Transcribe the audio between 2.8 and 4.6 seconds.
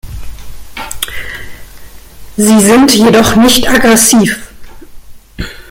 jedoch nicht aggressiv.